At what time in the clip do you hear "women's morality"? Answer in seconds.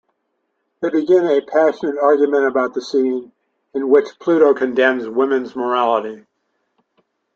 5.07-6.25